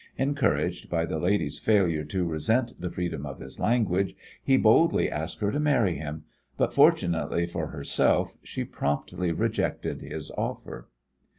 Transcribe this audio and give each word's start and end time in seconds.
Encouraged 0.17 0.89
by 0.89 1.05
the 1.05 1.19
lady's 1.19 1.59
failure 1.59 2.03
to 2.03 2.25
resent 2.25 2.73
the 2.81 2.89
freedom 2.89 3.23
of 3.23 3.39
his 3.39 3.59
language, 3.59 4.15
he 4.43 4.57
boldly 4.57 5.11
asked 5.11 5.41
her 5.41 5.51
to 5.51 5.59
marry 5.59 5.93
him, 5.93 6.23
but, 6.57 6.73
fortunately 6.73 7.45
for 7.45 7.67
herself, 7.67 8.35
she 8.41 8.63
promptly 8.63 9.31
rejected 9.31 10.01
his 10.01 10.31
offer. 10.31 10.89